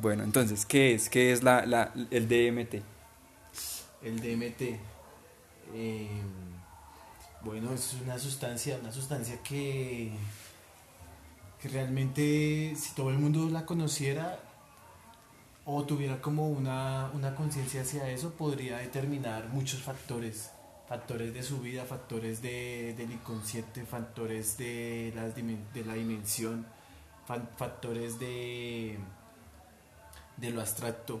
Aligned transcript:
Bueno, 0.00 0.22
entonces, 0.22 0.64
¿qué 0.66 0.94
es? 0.94 1.08
¿Qué 1.08 1.32
es 1.32 1.42
la, 1.42 1.92
el 2.10 2.28
DMT? 2.28 2.74
El 4.02 4.20
DMT. 4.20 4.60
eh, 5.74 6.08
bueno, 7.42 7.72
es 7.72 7.96
una 8.02 8.18
sustancia, 8.18 8.78
una 8.80 8.92
sustancia 8.92 9.42
que, 9.42 10.12
que 11.60 11.68
realmente 11.68 12.74
si 12.76 12.94
todo 12.94 13.10
el 13.10 13.18
mundo 13.18 13.48
la 13.50 13.66
conociera 13.66 14.38
o 15.66 15.84
tuviera 15.84 16.20
como 16.20 16.48
una, 16.48 17.10
una 17.14 17.34
conciencia 17.34 17.82
hacia 17.82 18.08
eso, 18.10 18.32
podría 18.34 18.78
determinar 18.78 19.48
muchos 19.48 19.80
factores. 19.82 20.50
Factores 20.88 21.32
de 21.32 21.42
su 21.42 21.60
vida, 21.60 21.84
factores 21.86 22.42
de, 22.42 22.94
del 22.98 23.10
inconsciente, 23.12 23.86
factores 23.86 24.58
de, 24.58 25.12
las 25.16 25.34
de 25.34 25.84
la 25.86 25.94
dimensión, 25.94 26.66
fa- 27.26 27.48
factores 27.56 28.18
de, 28.18 28.98
de 30.36 30.50
lo 30.50 30.60
abstracto. 30.60 31.20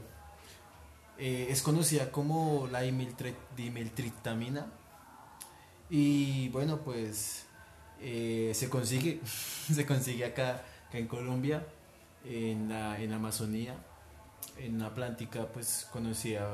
Eh, 1.18 1.46
es 1.48 1.62
conocida 1.62 2.10
como 2.10 2.68
la 2.70 2.80
dimetiltriptamina 2.82 4.66
y 5.90 6.48
bueno 6.48 6.78
pues 6.78 7.44
eh, 8.00 8.50
se 8.54 8.68
consigue 8.68 9.20
se 9.72 9.86
consigue 9.86 10.24
acá, 10.24 10.62
acá 10.88 10.98
en 10.98 11.06
Colombia 11.06 11.64
en 12.24 12.68
la, 12.68 13.00
en 13.00 13.10
la 13.10 13.16
Amazonía 13.16 13.74
en 14.58 14.76
una 14.76 14.94
plántica 14.94 15.46
pues 15.52 15.86
conocida 15.92 16.46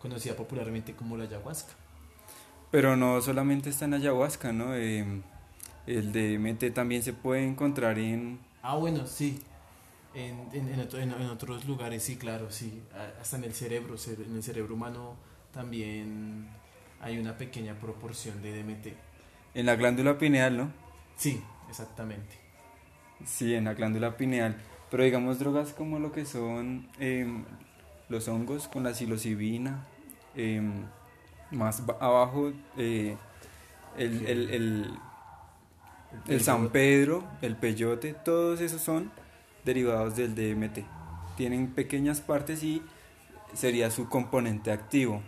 conocida 0.00 0.34
popularmente 0.36 0.94
como 0.94 1.16
la 1.16 1.24
ayahuasca 1.24 1.72
Pero 2.70 2.96
no 2.96 3.20
solamente 3.20 3.70
está 3.70 3.84
en 3.86 3.94
ayahuasca, 3.94 4.52
¿no? 4.52 4.74
Em, 4.74 5.22
el 5.86 6.12
DMT 6.12 6.72
también 6.74 7.02
se 7.02 7.12
puede 7.12 7.44
encontrar 7.46 7.98
en... 7.98 8.38
ah 8.62 8.76
bueno 8.76 9.06
sí 9.06 9.38
en, 10.14 10.48
en, 10.52 10.68
en 10.72 10.80
otro- 10.80 10.98
en- 11.00 11.12
otros 11.30 11.64
lugares 11.66 12.02
sí 12.02 12.16
claro 12.16 12.50
sí 12.50 12.82
hasta 13.20 13.36
en 13.36 13.44
el 13.44 13.54
cerebro 13.54 13.96
cere- 13.96 14.26
en 14.26 14.34
el 14.36 14.42
cerebro 14.42 14.74
humano 14.74 15.14
también 15.52 16.48
hay 17.00 17.18
una 17.18 17.36
pequeña 17.38 17.74
proporción 17.78 18.42
de 18.42 18.62
DMT 18.62 18.86
En 19.54 19.66
la 19.66 19.76
glándula 19.76 20.18
pineal, 20.18 20.56
¿no? 20.56 20.72
sí 21.16 21.42
exactamente 21.68 22.36
Sí, 23.24 23.54
en 23.54 23.64
la 23.64 23.72
glándula 23.74 24.16
pineal. 24.16 24.56
Pero 24.90 25.02
digamos 25.04 25.38
drogas 25.38 25.72
como 25.72 25.98
lo 25.98 26.12
que 26.12 26.24
son 26.26 26.86
em, 27.00 27.44
los 28.08 28.28
hongos 28.28 28.68
con 28.68 28.84
la 28.84 28.94
psilocibina, 28.94 29.84
em, 30.36 30.72
más 31.50 31.84
ba- 31.86 31.98
abajo 32.00 32.52
eh, 32.76 33.16
el, 33.98 34.26
el, 34.26 34.50
el, 34.50 34.90
el 36.28 36.40
San 36.40 36.68
Pedro, 36.70 37.24
el 37.42 37.56
peyote, 37.56 38.14
todos 38.14 38.60
esos 38.60 38.80
son 38.80 39.10
derivados 39.64 40.16
del 40.16 40.34
DMT. 40.34 40.84
Tienen 41.36 41.68
pequeñas 41.68 42.20
partes 42.20 42.62
y 42.62 42.82
sería 43.54 43.90
su 43.90 44.08
componente 44.08 44.72
activo. 44.72 45.22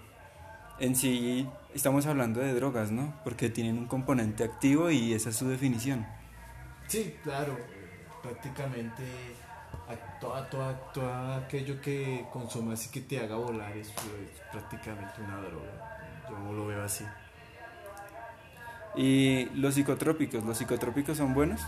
En 0.80 0.96
sí 0.96 1.48
estamos 1.74 2.06
hablando 2.06 2.40
de 2.40 2.54
drogas, 2.54 2.90
¿no? 2.92 3.14
Porque 3.24 3.50
tienen 3.50 3.78
un 3.78 3.86
componente 3.86 4.44
activo 4.44 4.90
y 4.90 5.12
esa 5.12 5.30
es 5.30 5.36
su 5.36 5.48
definición. 5.48 6.06
Sí, 6.86 7.14
claro, 7.22 7.56
prácticamente 8.22 9.02
a 9.88 10.18
toda, 10.20 10.48
toda, 10.50 10.74
todo 10.92 11.34
aquello 11.34 11.80
que 11.80 12.26
consumas 12.32 12.86
y 12.86 12.90
que 12.90 13.00
te 13.00 13.18
haga 13.18 13.36
volar 13.36 13.74
es, 13.76 13.88
es 13.88 14.40
prácticamente 14.52 15.22
una 15.22 15.38
droga. 15.38 15.98
Yo 16.28 16.52
lo 16.52 16.66
veo 16.66 16.84
así. 16.84 17.04
Y 18.94 19.46
los 19.54 19.74
psicotrópicos, 19.74 20.44
¿los 20.44 20.58
psicotrópicos 20.58 21.16
son 21.16 21.32
buenos? 21.32 21.60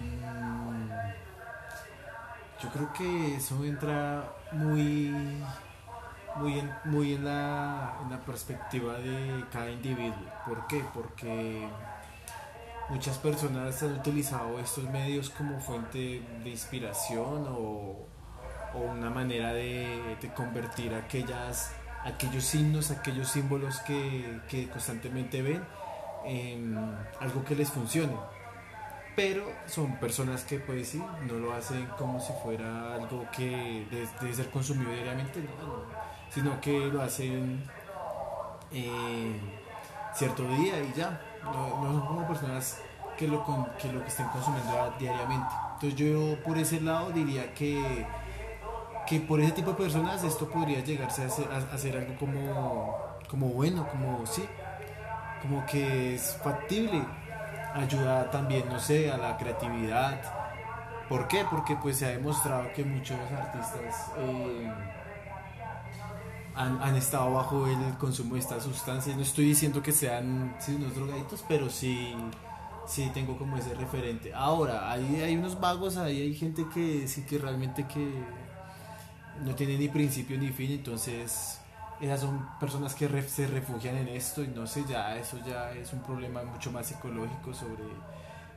Mm, 0.00 0.88
yo 2.62 2.70
creo 2.70 2.92
que 2.92 3.36
eso 3.36 3.62
entra 3.64 4.32
muy, 4.52 5.14
muy, 6.36 6.58
en, 6.58 6.72
muy 6.84 7.14
en, 7.14 7.24
la, 7.24 7.98
en 8.02 8.10
la 8.10 8.20
perspectiva 8.20 8.94
de 8.94 9.44
cada 9.52 9.70
individuo. 9.70 10.16
¿Por 10.46 10.66
qué? 10.66 10.82
Porque 10.94 11.68
muchas 12.90 13.18
personas 13.18 13.82
han 13.82 13.92
utilizado 13.98 14.58
estos 14.58 14.84
medios 14.84 15.30
como 15.30 15.60
fuente 15.60 16.22
de 16.42 16.50
inspiración 16.50 17.46
o, 17.48 18.06
o 18.74 18.78
una 18.78 19.10
manera 19.10 19.52
de, 19.52 20.16
de 20.20 20.32
convertir 20.34 20.94
aquellas, 20.94 21.72
aquellos 22.04 22.44
signos, 22.44 22.90
aquellos 22.90 23.28
símbolos 23.28 23.80
que, 23.80 24.40
que 24.48 24.68
constantemente 24.68 25.42
ven 25.42 25.62
en 26.24 26.76
algo 27.20 27.44
que 27.44 27.54
les 27.54 27.70
funcione. 27.70 28.14
Pero 29.16 29.44
son 29.66 29.96
personas 29.98 30.44
que 30.44 30.60
pues 30.60 30.90
sí, 30.90 31.02
no 31.26 31.34
lo 31.34 31.52
hacen 31.52 31.86
como 31.98 32.20
si 32.20 32.32
fuera 32.42 32.94
algo 32.94 33.26
que 33.36 33.84
de- 33.90 34.08
debe 34.20 34.32
ser 34.34 34.48
consumido 34.50 34.92
diariamente, 34.92 35.40
no, 35.40 35.66
no, 35.66 35.82
sino 36.30 36.60
que 36.60 36.86
lo 36.86 37.02
hacen 37.02 37.64
eh, 38.70 39.40
cierto 40.14 40.44
día 40.48 40.80
y 40.80 40.92
ya. 40.96 41.20
No, 41.44 41.68
son 41.82 42.06
como 42.06 42.26
personas 42.26 42.80
que 43.16 43.26
lo, 43.26 43.44
que 43.44 43.88
estén 44.06 44.26
consumiendo 44.28 44.94
diariamente. 44.98 45.48
Entonces 45.74 45.94
yo 45.96 46.36
por 46.44 46.58
ese 46.58 46.80
lado 46.80 47.10
diría 47.10 47.52
que, 47.54 48.06
que 49.06 49.20
por 49.20 49.40
ese 49.40 49.52
tipo 49.52 49.70
de 49.72 49.76
personas 49.76 50.22
esto 50.24 50.48
podría 50.48 50.80
llegarse 50.84 51.24
a 51.24 51.28
ser, 51.30 51.48
a- 51.52 51.78
ser 51.78 51.96
algo 51.96 52.14
como, 52.18 52.96
como 53.28 53.48
bueno, 53.48 53.86
como 53.88 54.26
sí, 54.26 54.44
como 55.42 55.64
que 55.66 56.14
es 56.14 56.36
factible. 56.42 57.02
Ayuda 57.74 58.30
también, 58.30 58.68
no 58.68 58.78
sé, 58.80 59.10
a 59.10 59.16
la 59.18 59.36
creatividad. 59.36 60.20
¿Por 61.08 61.28
qué? 61.28 61.44
Porque 61.50 61.76
pues 61.76 61.98
se 61.98 62.06
ha 62.06 62.10
demostrado 62.10 62.72
que 62.74 62.84
muchos 62.84 63.18
artistas 63.32 64.10
eh, 64.18 64.70
han, 66.58 66.96
estado 66.96 67.32
bajo 67.32 67.66
el 67.66 67.96
consumo 67.98 68.34
de 68.34 68.40
estas 68.40 68.64
sustancias. 68.64 69.16
No 69.16 69.22
estoy 69.22 69.46
diciendo 69.46 69.82
que 69.82 69.92
sean 69.92 70.56
sí, 70.58 70.74
unos 70.74 70.94
drogaditos, 70.94 71.44
pero 71.48 71.70
sí, 71.70 72.14
sí 72.86 73.10
tengo 73.14 73.38
como 73.38 73.56
ese 73.56 73.74
referente. 73.74 74.34
Ahora, 74.34 74.90
hay, 74.90 75.20
hay 75.20 75.36
unos 75.36 75.60
vagos, 75.60 75.96
ahí 75.96 76.20
hay 76.20 76.34
gente 76.34 76.66
que 76.74 77.06
sí 77.06 77.24
que 77.24 77.38
realmente 77.38 77.86
que 77.86 78.24
no 79.44 79.54
tiene 79.54 79.78
ni 79.78 79.88
principio 79.88 80.36
ni 80.36 80.48
fin, 80.48 80.72
entonces 80.72 81.60
esas 82.00 82.20
son 82.20 82.44
personas 82.58 82.94
que 82.94 83.06
re- 83.06 83.28
se 83.28 83.46
refugian 83.46 83.96
en 83.96 84.08
esto 84.08 84.42
y 84.42 84.48
no 84.48 84.66
sé, 84.66 84.84
ya 84.88 85.16
eso 85.16 85.38
ya 85.46 85.72
es 85.72 85.92
un 85.92 86.00
problema 86.00 86.42
mucho 86.42 86.72
más 86.72 86.86
psicológico 86.86 87.54
sobre 87.54 87.84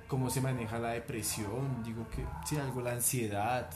cómo 0.08 0.30
se 0.30 0.42
maneja 0.42 0.80
la 0.80 0.90
depresión, 0.90 1.84
digo 1.84 2.08
que 2.10 2.26
sí, 2.46 2.58
algo 2.58 2.82
la 2.82 2.94
ansiedad, 2.94 3.70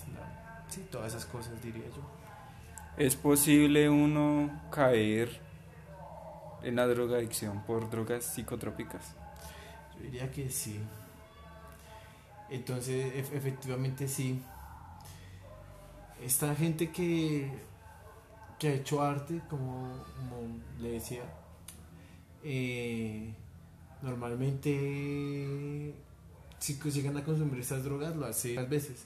sí, 0.68 0.86
todas 0.92 1.14
esas 1.14 1.26
cosas 1.26 1.62
diría 1.62 1.86
yo. 1.96 2.25
¿Es 2.98 3.16
posible 3.16 3.90
uno 3.90 4.62
caer 4.72 5.42
en 6.64 6.76
la 6.78 6.88
drogadicción 6.88 7.62
por 7.64 7.90
drogas 7.90 8.24
psicotrópicas? 8.26 9.14
Yo 9.98 10.04
diría 10.04 10.32
que 10.32 10.50
sí. 10.50 10.80
Entonces, 12.50 13.14
ef- 13.16 13.34
efectivamente 13.36 14.08
sí. 14.08 14.42
Esta 16.24 16.56
gente 16.56 16.92
que, 16.92 17.52
que 18.58 18.68
ha 18.70 18.74
hecho 18.74 19.02
arte, 19.02 19.42
como, 19.50 20.04
como 20.16 20.38
le 20.80 20.92
decía, 20.92 21.24
eh, 22.44 23.34
normalmente 24.02 25.94
si 26.60 26.76
llegan 26.92 27.18
a 27.18 27.24
consumir 27.24 27.60
estas 27.60 27.84
drogas 27.84 28.16
lo 28.16 28.26
hace 28.26 28.56
varias 28.56 28.70
veces. 28.70 29.06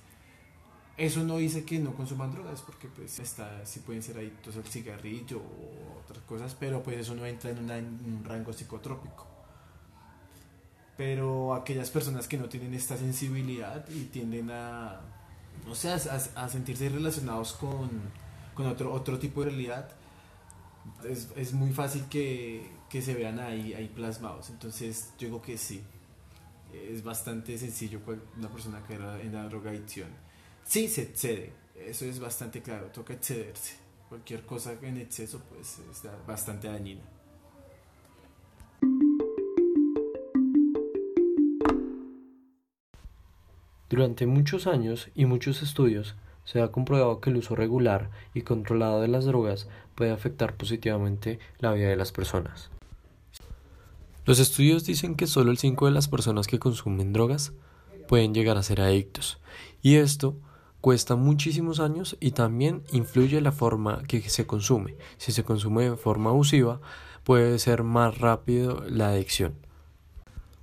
Eso 0.99 1.23
no 1.23 1.37
dice 1.37 1.63
que 1.63 1.79
no 1.79 1.93
consuman 1.95 2.29
drogas, 2.29 2.61
porque 2.61 2.89
pues 2.89 3.19
está, 3.19 3.65
sí 3.65 3.79
pueden 3.79 4.03
ser 4.03 4.17
adictos 4.17 4.57
al 4.57 4.65
cigarrillo 4.65 5.37
o 5.39 6.01
otras 6.03 6.21
cosas, 6.23 6.57
pero 6.59 6.83
pues 6.83 6.97
eso 6.97 7.15
no 7.15 7.25
entra 7.25 7.51
en, 7.51 7.57
un 8.05 8.21
rango 8.25 8.51
psicotrópico 8.51 9.25
pero 10.97 11.55
aquellas 11.55 11.89
personas 11.89 12.27
que 12.27 12.37
no 12.37 12.49
tienen 12.49 12.73
esta 12.73 12.97
sensibilidad 12.97 13.87
y 13.87 14.03
tienden 14.07 14.51
a, 14.51 14.99
o 15.69 15.73
sea, 15.73 15.95
a, 15.95 16.49
sentirse 16.49 16.89
relacionados 16.89 17.53
con, 17.53 17.89
con 18.53 18.67
otro, 18.67 18.91
otro 18.91 19.17
tipo 19.17 19.39
de 19.45 19.51
realidad, 19.51 19.89
es, 21.07 21.29
es 21.37 21.53
muy 21.53 21.71
fácil 21.71 22.03
que, 22.09 22.69
que 22.89 23.01
se 23.01 23.13
vean 23.13 23.39
ahí, 23.39 23.73
ahí 23.73 23.87
plasmados. 23.87 24.49
Entonces, 24.49 25.13
yo 25.17 25.27
digo 25.27 25.41
que 25.41 25.57
sí, 25.57 25.81
es 26.73 27.01
bastante 27.01 27.57
sencillo 27.57 28.01
una 28.37 28.49
persona 28.49 28.83
era 28.89 29.21
en 29.21 29.33
la 29.33 29.47
drogadicción. 29.47 30.09
Sí, 30.69 30.87
se 30.87 31.01
excede, 31.01 31.51
eso 31.83 32.05
es 32.05 32.19
bastante 32.19 32.61
claro, 32.61 32.91
toca 32.93 33.15
excederse. 33.15 33.77
Cualquier 34.07 34.45
cosa 34.45 34.75
en 34.83 34.97
exceso, 34.97 35.41
pues, 35.49 35.79
es 35.79 36.03
bastante 36.27 36.67
dañina. 36.67 37.01
Durante 43.89 44.27
muchos 44.27 44.67
años 44.67 45.09
y 45.15 45.25
muchos 45.25 45.63
estudios 45.63 46.13
se 46.43 46.61
ha 46.61 46.71
comprobado 46.71 47.19
que 47.19 47.31
el 47.31 47.37
uso 47.37 47.55
regular 47.55 48.11
y 48.35 48.43
controlado 48.43 49.01
de 49.01 49.07
las 49.07 49.25
drogas 49.25 49.67
puede 49.95 50.11
afectar 50.11 50.55
positivamente 50.55 51.39
la 51.57 51.73
vida 51.73 51.89
de 51.89 51.95
las 51.95 52.11
personas. 52.11 52.69
Los 54.23 54.37
estudios 54.37 54.85
dicen 54.85 55.15
que 55.15 55.25
solo 55.25 55.49
el 55.49 55.57
5 55.57 55.87
de 55.87 55.93
las 55.93 56.07
personas 56.07 56.45
que 56.45 56.59
consumen 56.59 57.11
drogas 57.11 57.53
pueden 58.07 58.35
llegar 58.35 58.57
a 58.57 58.61
ser 58.61 58.81
adictos, 58.81 59.39
y 59.81 59.95
esto 59.95 60.35
cuesta 60.81 61.15
muchísimos 61.15 61.79
años 61.79 62.17
y 62.19 62.31
también 62.31 62.83
influye 62.91 63.41
la 63.41 63.51
forma 63.51 64.03
que 64.03 64.21
se 64.29 64.47
consume. 64.47 64.95
Si 65.17 65.31
se 65.31 65.43
consume 65.43 65.89
de 65.89 65.97
forma 65.97 66.29
abusiva, 66.29 66.79
puede 67.23 67.59
ser 67.59 67.83
más 67.83 68.17
rápido 68.17 68.83
la 68.87 69.09
adicción. 69.09 69.55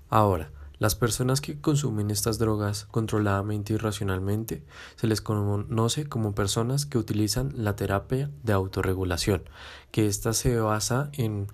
Ahora, 0.09 0.51
las 0.79 0.95
personas 0.95 1.41
que 1.41 1.59
consumen 1.59 2.11
estas 2.11 2.39
drogas 2.39 2.85
controladamente 2.91 3.73
y 3.73 3.77
racionalmente 3.79 4.63
se 4.97 5.07
les 5.07 5.23
conoce 5.23 6.07
como 6.07 6.35
personas 6.35 6.85
que 6.85 6.99
utilizan 6.99 7.53
la 7.57 7.77
terapia 7.77 8.31
de 8.43 8.53
autorregulación, 8.53 9.45
que 9.91 10.07
ésta 10.07 10.35
se 10.35 10.61
basa 10.61 11.09
en, 11.13 11.47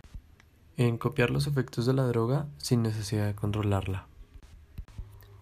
en 0.76 0.99
copiar 0.99 1.31
los 1.31 1.47
efectos 1.47 1.87
de 1.87 1.93
la 1.93 2.05
droga 2.06 2.47
sin 2.59 2.82
necesidad 2.82 3.26
de 3.26 3.37
controlarla. 3.37 4.06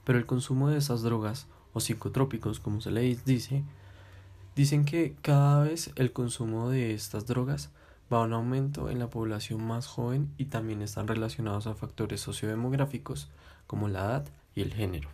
Pero 0.05 0.19
el 0.19 0.27
consumo 0.27 0.69
de 0.69 0.77
esas 0.77 1.03
drogas, 1.03 1.47
o 1.73 1.81
psicotrópicos 1.81 2.61
como 2.61 2.81
se 2.81 2.91
les 2.91 3.25
dice, 3.25 3.65
dicen 4.57 4.85
que 4.85 5.15
cada 5.23 5.65
vez 5.65 5.91
el 5.97 6.13
consumo 6.13 6.71
de 6.71 6.95
estas 6.95 7.27
drogas 7.27 7.71
va 8.13 8.19
a 8.19 8.25
un 8.25 8.33
aumento 8.33 8.91
en 8.91 8.99
la 8.99 9.09
población 9.09 9.63
más 9.65 9.87
joven 9.87 10.33
y 10.37 10.47
también 10.47 10.83
están 10.83 11.07
relacionados 11.07 11.67
a 11.67 11.75
factores 11.75 12.21
sociodemográficos 12.21 13.31
como 13.67 13.89
la 13.89 14.01
edad 14.01 14.29
y 14.55 14.63
el 14.63 14.75
género, 14.75 15.09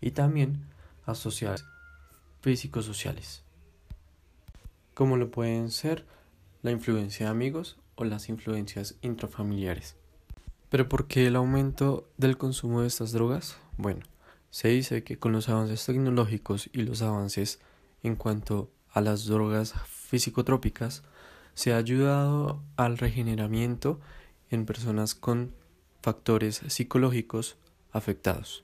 y 0.00 0.10
también 0.10 0.66
asociados 1.06 1.64
físicos 2.42 2.84
sociales, 2.84 3.42
como 4.92 5.16
lo 5.16 5.30
pueden 5.30 5.70
ser 5.70 6.04
la 6.62 6.70
influencia 6.70 7.26
de 7.26 7.32
amigos 7.32 7.78
o 7.94 8.04
las 8.04 8.28
influencias 8.28 8.96
intrafamiliares. 9.00 9.96
Pero 10.68 10.88
¿por 10.88 11.06
qué 11.06 11.26
el 11.26 11.36
aumento 11.36 12.08
del 12.18 12.36
consumo 12.36 12.82
de 12.82 12.88
estas 12.88 13.12
drogas? 13.12 13.56
Bueno, 13.78 14.02
se 14.54 14.68
dice 14.68 15.02
que 15.02 15.18
con 15.18 15.32
los 15.32 15.48
avances 15.48 15.84
tecnológicos 15.84 16.70
y 16.72 16.82
los 16.82 17.02
avances 17.02 17.58
en 18.04 18.14
cuanto 18.14 18.70
a 18.92 19.00
las 19.00 19.26
drogas 19.26 19.74
físicotrópicas, 19.88 21.02
se 21.54 21.72
ha 21.72 21.76
ayudado 21.76 22.62
al 22.76 22.96
regeneramiento 22.96 23.98
en 24.50 24.64
personas 24.64 25.16
con 25.16 25.52
factores 26.02 26.62
psicológicos 26.68 27.56
afectados. 27.90 28.62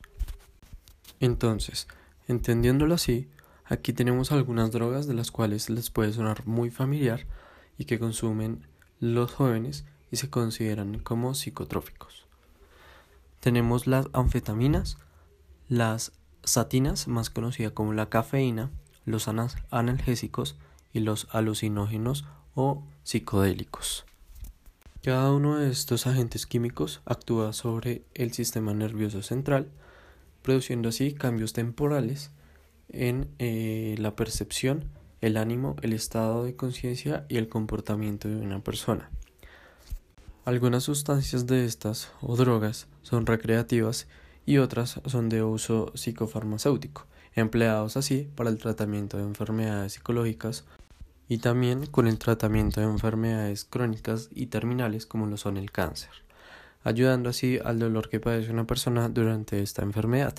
Entonces, 1.19 1.88
entendiéndolo 2.28 2.94
así, 2.94 3.28
aquí 3.64 3.92
tenemos 3.92 4.31
algunas 4.31 4.70
drogas 4.70 5.08
de 5.08 5.14
las 5.14 5.32
cuales 5.32 5.70
les 5.70 5.90
puede 5.90 6.12
sonar 6.12 6.46
muy 6.46 6.70
familiar 6.70 7.26
y 7.78 7.87
que 7.87 7.98
consumen 7.98 8.64
los 9.00 9.32
jóvenes 9.32 9.84
y 10.12 10.19
se 10.19 10.31
consideran 10.31 11.00
como 11.00 11.34
psicotróficos. 11.34 12.26
Tenemos 13.40 13.88
las 13.88 14.06
anfetaminas, 14.12 14.96
las 15.70 16.12
satinas, 16.43 17.06
más 17.06 17.31
conocida 17.31 17.70
como 17.70 17.94
la 17.94 18.11
cafeína, 18.11 18.70
los 19.05 19.28
analgésicos 19.70 20.58
y 20.93 21.00
los 21.00 21.28
alucinógenos 21.31 22.26
o 22.55 22.82
psicodélicos. 23.05 24.05
Cada 25.02 25.32
uno 25.32 25.56
de 25.56 25.70
estos 25.70 26.08
agentes 26.08 26.44
químicos 26.44 27.00
actúa 27.06 27.52
sobre 27.52 28.02
el 28.14 28.32
sistema 28.32 28.75
nervioso 28.75 29.22
central, 29.22 29.70
produciendo 30.43 30.88
así 30.88 31.14
cambios 31.14 31.52
temporales 31.52 32.32
en 32.88 33.28
eh, 33.38 33.94
la 33.99 34.16
percepción, 34.16 34.87
el 35.20 35.37
ánimo, 35.37 35.76
el 35.82 35.93
estado 35.93 36.44
de 36.44 36.56
conciencia 36.56 37.26
y 37.28 37.37
el 37.37 37.49
comportamiento 37.49 38.28
de 38.28 38.37
una 38.37 38.62
persona. 38.62 39.08
Algunas 40.44 40.82
sustancias 40.82 41.46
de 41.46 41.64
estas 41.64 42.11
o 42.20 42.34
drogas 42.34 42.88
son 43.02 43.25
recreativas 43.25 44.08
y 44.50 44.58
otras 44.58 45.00
son 45.06 45.29
de 45.29 45.44
uso 45.44 45.93
psicofarmacéutico, 45.94 47.06
empleados 47.37 47.97
así 47.97 48.29
para 48.35 48.50
el 48.50 48.58
tratamiento 48.58 49.17
de 49.17 49.23
enfermedades 49.23 49.93
psicológicas 49.93 50.64
y 51.29 51.38
también 51.38 51.87
con 51.87 52.08
el 52.08 52.19
tratamiento 52.19 52.81
de 52.81 52.88
enfermedades 52.88 53.64
crónicas 53.64 54.29
y 54.32 54.47
terminales 54.47 55.06
como 55.06 55.29
lo 55.29 55.37
son 55.37 55.56
el 55.56 55.70
cáncer, 55.70 56.11
ayudando 56.82 57.31
así 57.31 57.61
al 57.64 57.79
dolor 57.79 58.08
que 58.08 58.19
padece 58.19 58.50
una 58.50 58.67
persona 58.67 59.08
durante 59.08 59.62
esta 59.62 59.82
enfermedad. 59.82 60.35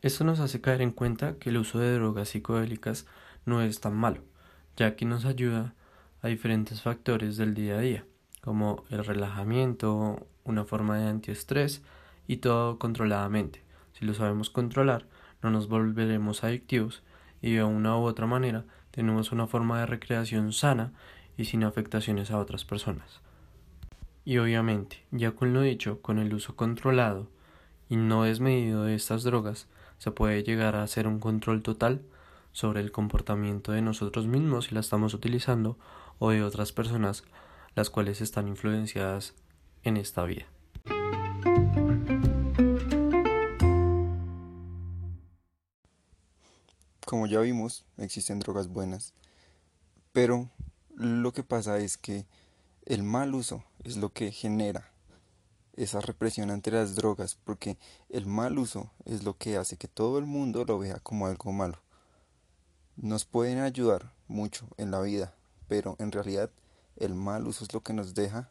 Esto 0.00 0.24
nos 0.24 0.40
hace 0.40 0.62
caer 0.62 0.80
en 0.80 0.92
cuenta 0.92 1.34
que 1.34 1.50
el 1.50 1.58
uso 1.58 1.78
de 1.78 1.92
drogas 1.92 2.30
psicodélicas 2.30 3.04
no 3.44 3.60
es 3.60 3.78
tan 3.78 3.94
malo, 3.94 4.22
ya 4.78 4.96
que 4.96 5.04
nos 5.04 5.26
ayuda 5.26 5.74
a 6.22 6.28
diferentes 6.28 6.80
factores 6.80 7.36
del 7.36 7.52
día 7.52 7.74
a 7.74 7.80
día, 7.80 8.06
como 8.40 8.84
el 8.88 9.04
relajamiento, 9.04 10.26
una 10.44 10.64
forma 10.64 10.96
de 10.96 11.08
antiestrés 11.08 11.82
y 12.26 12.38
todo 12.38 12.78
controladamente. 12.78 13.62
Si 13.92 14.04
lo 14.04 14.14
sabemos 14.14 14.50
controlar, 14.50 15.06
no 15.42 15.50
nos 15.50 15.68
volveremos 15.68 16.44
adictivos 16.44 17.02
y 17.40 17.52
de 17.52 17.64
una 17.64 17.96
u 17.98 18.02
otra 18.04 18.26
manera 18.26 18.64
tenemos 18.90 19.32
una 19.32 19.46
forma 19.46 19.80
de 19.80 19.86
recreación 19.86 20.52
sana 20.52 20.92
y 21.36 21.44
sin 21.44 21.64
afectaciones 21.64 22.30
a 22.30 22.38
otras 22.38 22.64
personas. 22.64 23.20
Y 24.24 24.38
obviamente, 24.38 25.04
ya 25.10 25.32
con 25.32 25.52
lo 25.52 25.60
dicho, 25.60 26.00
con 26.00 26.18
el 26.18 26.32
uso 26.32 26.56
controlado 26.56 27.28
y 27.88 27.96
no 27.96 28.22
desmedido 28.22 28.84
de 28.84 28.94
estas 28.94 29.22
drogas, 29.22 29.68
se 29.98 30.10
puede 30.10 30.42
llegar 30.42 30.76
a 30.76 30.82
hacer 30.82 31.06
un 31.06 31.20
control 31.20 31.62
total 31.62 32.02
sobre 32.52 32.80
el 32.80 32.92
comportamiento 32.92 33.72
de 33.72 33.82
nosotros 33.82 34.26
mismos 34.26 34.66
si 34.66 34.74
la 34.74 34.80
estamos 34.80 35.12
utilizando 35.12 35.78
o 36.18 36.30
de 36.30 36.42
otras 36.42 36.72
personas 36.72 37.24
las 37.74 37.90
cuales 37.90 38.20
están 38.20 38.48
influenciadas 38.48 39.34
en 39.82 39.96
esta 39.96 40.24
vida. 40.24 40.46
Como 47.04 47.26
ya 47.26 47.40
vimos, 47.40 47.84
existen 47.98 48.38
drogas 48.38 48.68
buenas, 48.68 49.14
pero 50.12 50.50
lo 50.94 51.32
que 51.32 51.42
pasa 51.42 51.78
es 51.78 51.98
que 51.98 52.26
el 52.86 53.02
mal 53.02 53.34
uso 53.34 53.64
es 53.82 53.96
lo 53.96 54.12
que 54.12 54.30
genera 54.30 54.90
esa 55.76 56.00
represión 56.00 56.50
ante 56.50 56.70
las 56.70 56.94
drogas, 56.94 57.36
porque 57.42 57.78
el 58.08 58.26
mal 58.26 58.58
uso 58.58 58.90
es 59.04 59.24
lo 59.24 59.36
que 59.36 59.56
hace 59.56 59.76
que 59.76 59.88
todo 59.88 60.18
el 60.18 60.26
mundo 60.26 60.64
lo 60.64 60.78
vea 60.78 61.00
como 61.00 61.26
algo 61.26 61.52
malo. 61.52 61.80
Nos 62.96 63.24
pueden 63.24 63.58
ayudar 63.58 64.12
mucho 64.28 64.68
en 64.76 64.90
la 64.90 65.00
vida, 65.00 65.34
pero 65.68 65.96
en 65.98 66.12
realidad 66.12 66.50
el 66.96 67.14
mal 67.14 67.46
uso 67.46 67.64
es 67.64 67.72
lo 67.72 67.82
que 67.82 67.92
nos 67.92 68.14
deja 68.14 68.50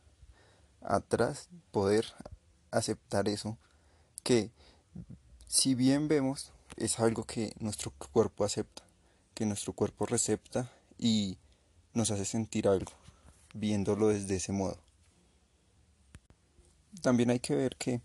atrás 0.81 1.47
poder 1.71 2.05
aceptar 2.71 3.29
eso 3.29 3.57
que 4.23 4.51
si 5.47 5.75
bien 5.75 6.07
vemos 6.07 6.51
es 6.77 6.99
algo 6.99 7.23
que 7.23 7.53
nuestro 7.59 7.91
cuerpo 8.11 8.43
acepta, 8.43 8.83
que 9.33 9.45
nuestro 9.45 9.73
cuerpo 9.73 10.05
recepta 10.05 10.71
y 10.97 11.37
nos 11.93 12.11
hace 12.11 12.25
sentir 12.25 12.67
algo, 12.67 12.91
viéndolo 13.53 14.09
desde 14.09 14.35
ese 14.35 14.51
modo. 14.51 14.77
También 17.01 17.29
hay 17.29 17.39
que 17.39 17.55
ver 17.55 17.75
que 17.75 18.01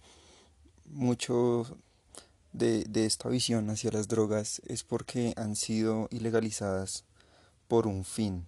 mucho 0.86 1.78
de, 2.52 2.84
de 2.84 3.06
esta 3.06 3.28
visión 3.28 3.68
hacia 3.70 3.90
las 3.90 4.08
drogas 4.08 4.62
es 4.66 4.84
porque 4.84 5.34
han 5.36 5.56
sido 5.56 6.08
ilegalizadas 6.10 7.04
por 7.68 7.86
un 7.86 8.04
fin 8.04 8.46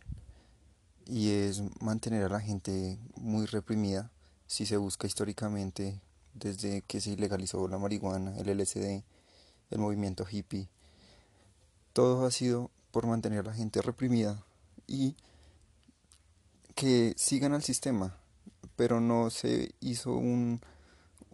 y 1.06 1.30
es 1.30 1.62
mantener 1.80 2.24
a 2.24 2.28
la 2.28 2.40
gente 2.40 2.98
muy 3.16 3.46
reprimida 3.46 4.10
si 4.46 4.64
se 4.64 4.76
busca 4.76 5.06
históricamente 5.06 6.00
desde 6.34 6.82
que 6.82 7.00
se 7.00 7.10
ilegalizó 7.10 7.66
la 7.68 7.78
marihuana, 7.78 8.36
el 8.38 8.48
LSD, 8.56 9.02
el 9.70 9.78
movimiento 9.78 10.26
hippie. 10.30 10.68
Todo 11.92 12.26
ha 12.26 12.30
sido 12.30 12.70
por 12.90 13.06
mantener 13.06 13.40
a 13.40 13.50
la 13.50 13.54
gente 13.54 13.82
reprimida 13.82 14.44
y 14.86 15.16
que 16.74 17.14
sigan 17.16 17.52
al 17.52 17.62
sistema, 17.62 18.16
pero 18.76 19.00
no 19.00 19.30
se 19.30 19.74
hizo 19.80 20.12
un, 20.12 20.60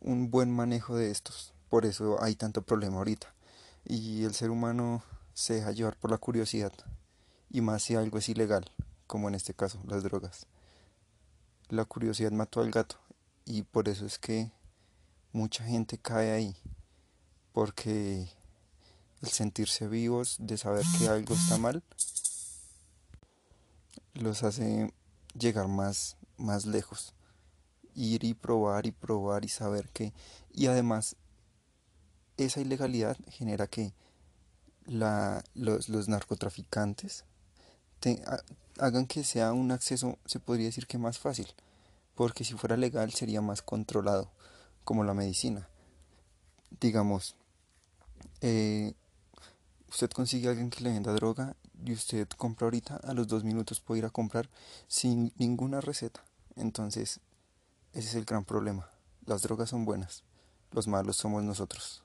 un 0.01 0.31
buen 0.31 0.51
manejo 0.51 0.97
de 0.97 1.11
estos. 1.11 1.55
Por 1.69 1.87
eso 1.87 2.23
hay 2.23 2.35
tanto 2.35 2.63
problema 2.63 2.99
ahorita. 2.99 3.33
Y 3.85 4.25
el 4.25 4.35
ser 4.35 4.51
humano 4.51 5.03
se 5.35 5.55
deja 5.55 5.73
llevar 5.73 5.97
por 5.97 6.11
la 6.11 6.19
curiosidad, 6.19 6.73
y 7.51 7.61
más 7.61 7.83
si 7.83 7.95
algo 7.95 8.19
es 8.19 8.29
ilegal, 8.29 8.71
como 9.07 9.29
en 9.29 9.35
este 9.35 9.55
caso 9.55 9.79
las 9.87 10.03
drogas. 10.03 10.47
La 11.69 11.85
curiosidad 11.85 12.33
mató 12.33 12.61
al 12.61 12.71
gato, 12.71 12.97
y 13.45 13.63
por 13.63 13.89
eso 13.89 14.07
es 14.07 14.19
que 14.19 14.51
mucha 15.33 15.63
gente 15.63 15.99
cae 15.99 16.33
ahí 16.33 16.57
porque 17.57 18.29
el 19.23 19.29
sentirse 19.31 19.89
vivos, 19.89 20.37
de 20.39 20.59
saber 20.59 20.85
que 20.99 21.09
algo 21.09 21.35
está 21.35 21.57
mal, 21.57 21.83
los 24.13 24.43
hace 24.43 24.93
llegar 25.33 25.67
más, 25.67 26.19
más 26.37 26.67
lejos. 26.67 27.15
Ir 27.95 28.25
y 28.25 28.35
probar 28.35 28.85
y 28.85 28.93
probar 28.93 29.47
y 29.47 29.49
saber 29.49 29.89
que... 29.89 30.13
Y 30.53 30.67
además, 30.67 31.17
esa 32.37 32.61
ilegalidad 32.61 33.17
genera 33.31 33.67
que 33.67 33.95
la, 34.85 35.43
los, 35.55 35.89
los 35.89 36.09
narcotraficantes 36.09 37.25
hagan 38.79 39.07
que 39.07 39.25
sea 39.25 39.55
un 39.55 39.71
acceso, 39.71 40.19
se 40.27 40.41
podría 40.41 40.67
decir 40.67 40.87
que 40.87 40.99
más 40.99 41.19
fácil, 41.19 41.49
porque 42.17 42.45
si 42.45 42.53
fuera 42.53 42.77
legal 42.77 43.15
sería 43.15 43.41
más 43.41 43.63
controlado, 43.63 44.31
como 44.85 45.05
la 45.05 45.15
medicina. 45.15 45.71
Digamos, 46.81 47.35
eh, 48.41 48.95
usted 49.89 50.11
consigue 50.11 50.49
a 50.49 50.51
alguien 50.51 50.71
que 50.71 50.83
le 50.83 50.91
venda 50.91 51.13
droga 51.13 51.57
y 51.85 51.93
usted 51.93 52.29
compra 52.37 52.67
ahorita, 52.67 52.97
a 52.97 53.13
los 53.13 53.29
dos 53.29 53.45
minutos 53.45 53.81
puede 53.81 54.01
ir 54.01 54.05
a 54.05 54.11
comprar 54.11 54.49
sin 54.89 55.33
ninguna 55.37 55.81
receta. 55.81 56.25
Entonces, 56.57 57.21
ese 57.93 58.09
es 58.09 58.15
el 58.15 58.25
gran 58.25 58.45
problema. 58.45 58.89
Las 59.25 59.43
drogas 59.43 59.71
son 59.71 59.85
buenas, 59.85 60.25
los 60.73 60.87
malos 60.89 61.17
somos 61.17 61.43
nosotros. 61.43 62.03